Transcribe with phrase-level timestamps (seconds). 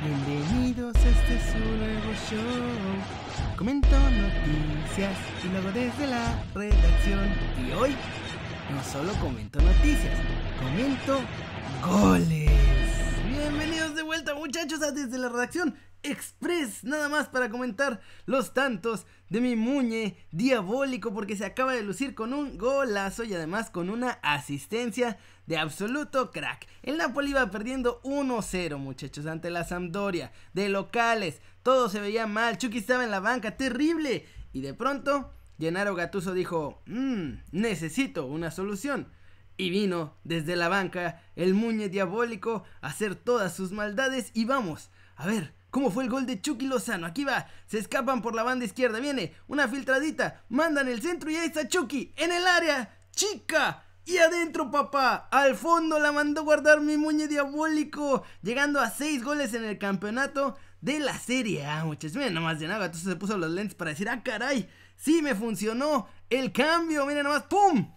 [0.00, 3.56] Bienvenidos a este su nuevo show.
[3.56, 7.28] Comento noticias y luego desde la redacción.
[7.66, 7.96] Y hoy
[8.72, 10.14] no solo comento noticias,
[10.62, 11.18] comento
[11.84, 12.37] goles.
[13.48, 19.40] Bienvenidos de vuelta muchachos desde la redacción express, nada más para comentar los tantos de
[19.40, 24.18] mi muñe diabólico porque se acaba de lucir con un golazo y además con una
[24.22, 26.66] asistencia de absoluto crack.
[26.82, 32.58] El Napoli iba perdiendo 1-0 muchachos ante la Sampdoria, de locales, todo se veía mal,
[32.58, 38.50] Chucky estaba en la banca, terrible y de pronto Gennaro Gattuso dijo, mmm, necesito una
[38.50, 39.08] solución.
[39.58, 44.90] Y vino desde la banca el muñe diabólico a hacer todas sus maldades y vamos,
[45.16, 47.06] a ver, ¿Cómo fue el gol de Chucky Lozano?
[47.06, 51.36] Aquí va, se escapan por la banda izquierda, viene una filtradita, mandan el centro y
[51.36, 53.84] ahí está Chucky en el área, chica.
[54.06, 59.52] Y adentro, papá, al fondo la mandó guardar mi muñe diabólico, llegando a 6 goles
[59.52, 62.16] en el campeonato de la Serie A, muchachos.
[62.16, 65.34] Miren nomás, de nada, entonces se puso los lentes para decir, ah, caray, sí me
[65.34, 67.92] funcionó el cambio, miren nomás, ¡pum!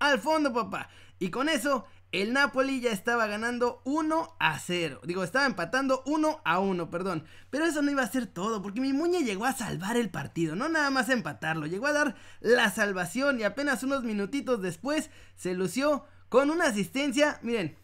[0.00, 0.88] Al fondo, papá.
[1.18, 5.00] Y con eso el Napoli ya estaba ganando 1 a 0.
[5.04, 7.24] Digo, estaba empatando 1 a 1, perdón.
[7.50, 10.56] Pero eso no iba a ser todo, porque mi muñe llegó a salvar el partido,
[10.56, 15.54] no nada más empatarlo, llegó a dar la salvación y apenas unos minutitos después se
[15.54, 17.76] lució con una asistencia, miren,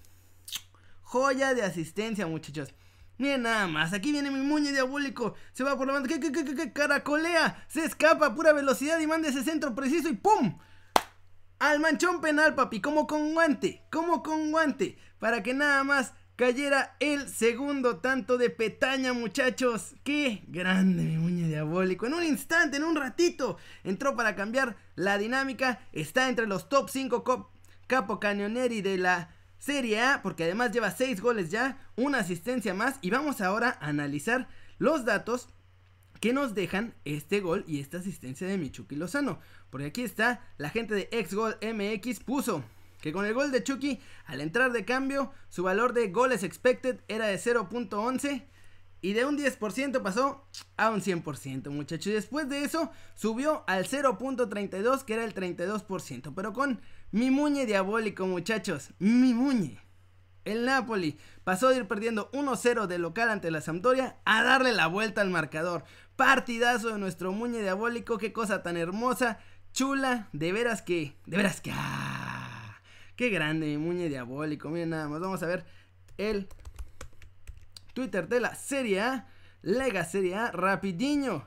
[1.03, 2.75] joya de asistencia, muchachos.
[3.19, 7.64] Miren nada más, aquí viene mi muñe diabólico, se va por la banda, que, caracolea,
[7.69, 10.58] se escapa a pura velocidad y manda ese centro preciso y ¡pum!
[11.58, 16.96] Al manchón penal, papi, como con guante, como con guante, para que nada más cayera
[17.00, 19.94] el segundo tanto de petaña, muchachos.
[20.04, 22.04] Qué grande mi muñe diabólico.
[22.06, 25.80] En un instante, en un ratito, entró para cambiar la dinámica.
[25.92, 27.50] Está entre los top 5
[27.86, 32.96] capo cañoneri de la Serie A, porque además lleva 6 goles ya, una asistencia más.
[33.00, 34.46] Y vamos ahora a analizar
[34.78, 35.48] los datos
[36.20, 39.39] que nos dejan este gol y esta asistencia de Michuki Lozano.
[39.70, 42.63] Porque aquí está, la gente de Xgol MX puso
[43.01, 47.01] que con el gol de Chucky, al entrar de cambio, su valor de goles expected
[47.08, 48.45] era de 0.11
[49.01, 50.45] y de un 10% pasó
[50.77, 52.07] a un 100%, muchachos.
[52.08, 56.80] Y después de eso subió al 0.32, que era el 32%, pero con
[57.13, 59.79] mi muñe diabólico, muchachos, mi muñe.
[60.45, 64.86] El Napoli pasó de ir perdiendo 1-0 de local ante la Sampdoria a darle la
[64.86, 65.85] vuelta al marcador.
[66.16, 69.38] Partidazo de nuestro muñe diabólico, qué cosa tan hermosa,
[69.72, 72.80] chula, de veras que, de veras que, ah,
[73.16, 74.70] qué grande mi muñe diabólico.
[74.70, 75.66] Miren nada más, vamos a ver
[76.16, 76.48] el
[77.92, 79.28] Twitter de la Serie A,
[79.60, 81.46] Lega Serie A, rapidiño.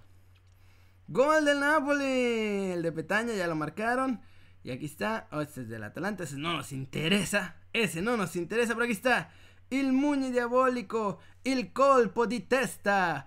[1.07, 4.21] Gol del Napoli, el de Petaña ya lo marcaron.
[4.63, 8.35] Y aquí está, oh, este es del Atalanta, ese no nos interesa, ese no nos
[8.35, 9.31] interesa, pero aquí está.
[9.71, 13.25] El muñe diabólico, el colpo di testa,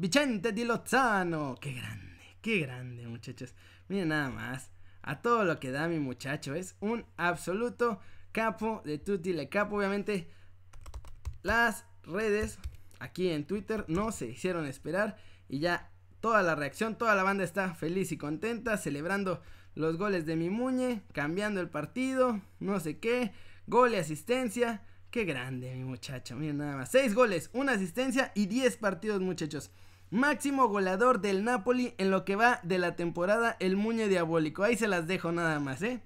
[0.00, 1.56] Vicente Di Lozano.
[1.60, 3.54] Qué grande, qué grande, muchachos.
[3.88, 4.70] Miren nada más.
[5.02, 6.54] A todo lo que da mi muchacho.
[6.54, 8.00] Es un absoluto
[8.32, 9.76] capo de Tutti Le Capo.
[9.76, 10.30] Obviamente,
[11.42, 12.58] las redes
[12.98, 15.18] aquí en Twitter no se hicieron esperar.
[15.50, 15.90] Y ya
[16.20, 18.78] toda la reacción, toda la banda está feliz y contenta.
[18.78, 19.42] Celebrando
[19.74, 21.02] los goles de mi muñe.
[21.12, 22.40] Cambiando el partido.
[22.58, 23.32] No sé qué.
[23.66, 24.82] Gol y asistencia.
[25.10, 26.36] Qué grande, mi muchacho.
[26.36, 26.90] Miren nada más.
[26.90, 29.70] Seis goles, una asistencia y 10 partidos, muchachos.
[30.10, 34.64] Máximo goleador del Napoli en lo que va de la temporada el Muñe Diabólico.
[34.64, 36.02] Ahí se las dejo nada más, ¿eh?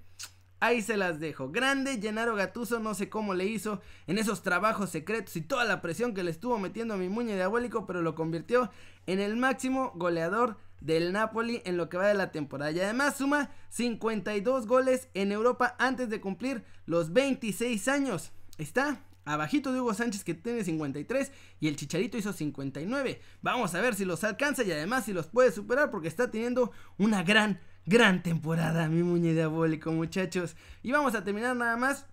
[0.61, 1.51] Ahí se las dejo.
[1.51, 5.81] Grande Gennaro Gatuso, no sé cómo le hizo en esos trabajos secretos y toda la
[5.81, 8.71] presión que le estuvo metiendo a mi Muñe Diabólico, pero lo convirtió
[9.07, 12.73] en el máximo goleador del Napoli en lo que va de la temporada.
[12.73, 18.33] Y además suma 52 goles en Europa antes de cumplir los 26 años.
[18.59, 23.21] Está Abajito de Hugo Sánchez que tiene 53 y el Chicharito hizo 59.
[23.43, 26.73] Vamos a ver si los alcanza y además si los puede superar porque está teniendo
[26.99, 30.57] una gran, gran temporada, mi muñe diabólico muchachos.
[30.83, 32.07] Y vamos a terminar nada más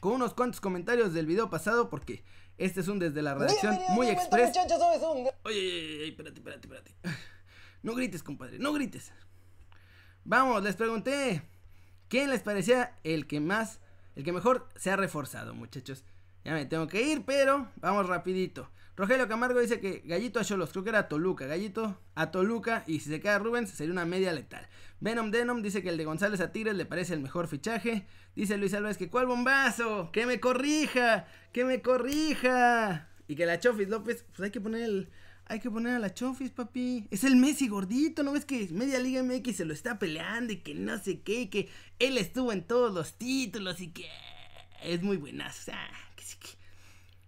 [0.00, 2.24] con unos cuantos comentarios del video pasado porque
[2.56, 4.52] este es un desde la redacción muy express.
[5.42, 6.94] Oye, oye, espérate, espérate, espérate.
[7.82, 9.12] No grites, compadre, no grites.
[10.24, 11.42] Vamos, les pregunté
[12.08, 13.78] quién les parecía el que más,
[14.14, 16.02] el que mejor se ha reforzado, muchachos.
[16.44, 18.70] Ya me tengo que ir, pero vamos rapidito.
[18.96, 21.46] Rogelio Camargo dice que Gallito a Cholos, creo que era Toluca.
[21.46, 24.68] Gallito a Toluca y si se queda Rubens sería una media letal.
[25.00, 28.06] Venom Denom dice que el de González a Tigres le parece el mejor fichaje.
[28.36, 33.08] Dice Luis Álvarez que cuál bombazo, que me corrija, que me corrija.
[33.26, 35.10] Y que la Chofis López, pues hay que poner el...
[35.46, 37.06] Hay que poner a la Chofis, papi.
[37.10, 40.58] Es el Messi gordito, ¿no ves que Media Liga MX se lo está peleando y
[40.58, 41.68] que no sé qué, que
[41.98, 44.06] él estuvo en todos los títulos y que
[44.82, 45.60] es muy buenazo.
[45.60, 45.90] O sea,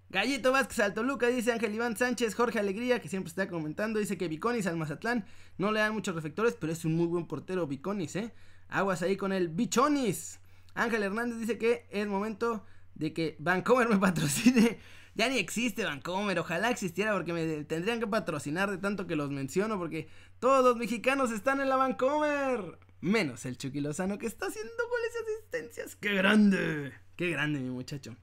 [0.08, 4.16] Gallito Vázquez al Toluca, dice Ángel Iván Sánchez, Jorge Alegría, que siempre está comentando, dice
[4.16, 5.26] que Viconis al Mazatlán
[5.58, 8.32] no le dan muchos reflectores, pero es un muy buen portero Viconis, ¿eh?
[8.69, 10.40] Aguas ahí con el Bichonis.
[10.75, 12.64] Ángel Hernández dice que es momento
[12.94, 14.78] de que Vancomer me patrocine.
[15.16, 19.31] Ya ni existe Vancomer, ojalá existiera porque me tendrían que patrocinar de tanto que los
[19.31, 20.10] menciono porque
[20.40, 22.78] todos los mexicanos están en la Vancomer.
[23.00, 25.96] Menos el Chucky Lozano que está haciendo goles y asistencias.
[25.96, 26.92] ¡Qué grande!
[27.16, 28.14] ¡Qué grande mi muchacho!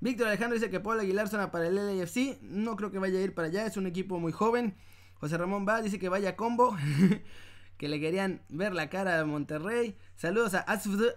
[0.00, 2.40] Víctor Alejandro dice que Paul Aguilar suena para el LAFC.
[2.42, 4.76] No creo que vaya a ir para allá, es un equipo muy joven.
[5.14, 6.76] José Ramón va, dice que vaya combo.
[7.78, 9.96] que le querían ver la cara a Monterrey.
[10.16, 11.14] Saludos a Asv,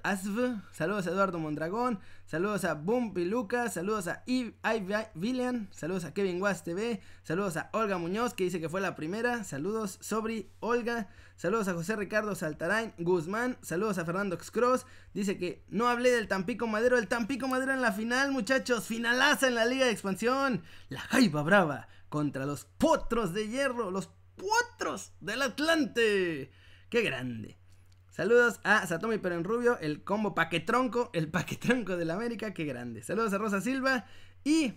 [0.72, 6.40] saludos a Eduardo Mondragón, saludos a Bumpy Lucas, saludos a Eve, Villian, saludos a Kevin
[6.40, 11.10] Was TV, saludos a Olga Muñoz que dice que fue la primera, saludos Sobri, Olga,
[11.36, 14.86] saludos a José Ricardo Saltarain Guzmán, saludos a Fernando Cross,
[15.16, 19.48] dice que no hablé del Tampico Madero, el Tampico Madero en la final muchachos, finalaza
[19.48, 24.70] en la Liga de Expansión, la Jaiba Brava contra los Potros de Hierro, los Potros
[25.19, 26.50] del Atlante,
[26.89, 27.56] qué grande.
[28.10, 33.04] Saludos a Satomi Pero en Rubio, el combo paquetronco, el paquetronco del América, qué grande.
[33.04, 34.07] Saludos a Rosa Silva
[34.44, 34.74] y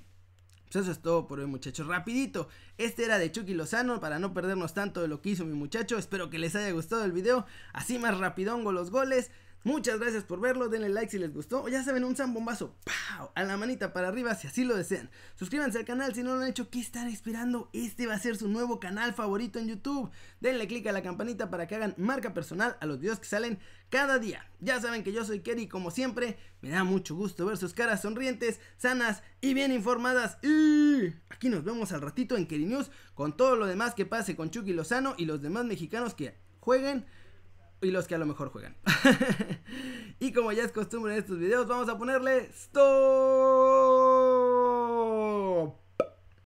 [0.65, 2.49] pues eso es todo por hoy muchachos, rapidito.
[2.77, 5.97] Este era de Chucky Lozano para no perdernos tanto de lo que hizo mi muchacho.
[5.97, 7.47] Espero que les haya gustado el video.
[7.73, 9.31] Así más rapidongo los goles.
[9.65, 11.67] Muchas gracias por verlo, denle like si les gustó.
[11.69, 12.77] Ya saben, un zambombazo
[13.35, 15.09] a la manita para arriba si así lo desean.
[15.37, 16.69] Suscríbanse al canal si no lo han hecho.
[16.69, 17.71] ¿Qué están esperando?
[17.73, 20.11] Este va a ser su nuevo canal favorito en YouTube.
[20.41, 23.59] Denle click a la campanita para que hagan marca personal a los videos que salen
[23.89, 24.47] cada día.
[24.61, 26.37] Ya saben que yo soy Kerry, como siempre.
[26.61, 30.37] Me da mucho gusto ver sus caras sonrientes, sanas y bien informadas.
[30.43, 34.37] Y aquí nos vemos al ratito en Kerry News con todo lo demás que pase
[34.37, 37.07] con Chucky Lozano y los demás mexicanos que jueguen
[37.85, 38.77] y los que a lo mejor juegan.
[40.21, 43.84] y como ya es costumbre en estos videos, vamos a ponerle stop.